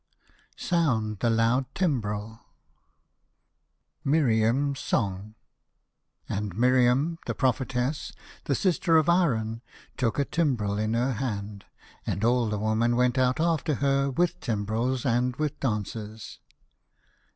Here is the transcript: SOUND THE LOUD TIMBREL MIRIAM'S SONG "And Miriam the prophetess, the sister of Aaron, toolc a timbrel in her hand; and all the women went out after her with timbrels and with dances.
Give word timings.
SOUND 0.57 1.19
THE 1.19 1.29
LOUD 1.29 1.65
TIMBREL 1.75 2.39
MIRIAM'S 4.03 4.79
SONG 4.79 5.35
"And 6.27 6.57
Miriam 6.57 7.19
the 7.27 7.35
prophetess, 7.35 8.11
the 8.45 8.55
sister 8.55 8.97
of 8.97 9.07
Aaron, 9.07 9.61
toolc 9.99 10.17
a 10.17 10.25
timbrel 10.25 10.79
in 10.79 10.95
her 10.95 11.13
hand; 11.13 11.65
and 12.03 12.23
all 12.23 12.49
the 12.49 12.57
women 12.57 12.95
went 12.95 13.19
out 13.19 13.39
after 13.39 13.75
her 13.75 14.09
with 14.09 14.39
timbrels 14.39 15.05
and 15.05 15.35
with 15.35 15.59
dances. 15.59 16.39